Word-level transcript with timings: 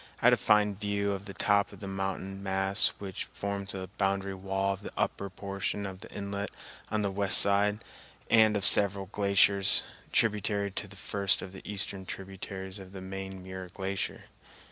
I 0.19 0.25
had 0.25 0.33
a 0.33 0.37
fine 0.37 0.75
view 0.75 1.11
of 1.11 1.25
the 1.25 1.35
top 1.35 1.71
of 1.71 1.79
the 1.79 1.85
mountain 1.87 2.41
mass 2.41 2.87
which 2.97 3.25
forms 3.25 3.73
the 3.73 3.87
boundary 3.99 4.33
wall 4.33 4.73
of 4.73 4.81
the 4.81 4.89
upper 4.97 5.29
portion 5.29 5.85
of 5.85 5.99
the 5.99 6.11
inlet 6.11 6.49
on 6.89 7.03
the 7.03 7.11
west 7.11 7.37
side, 7.37 7.83
and 8.27 8.57
of 8.57 8.65
several 8.65 9.05
glaciers, 9.05 9.83
tributary 10.11 10.71
to 10.71 10.87
the 10.87 10.95
first 10.95 11.43
of 11.43 11.51
the 11.51 11.61
eastern 11.71 12.07
tributaries 12.07 12.79
of 12.79 12.93
the 12.93 13.01
main 13.01 13.43
Muir 13.43 13.69
Glacier. 13.71 14.23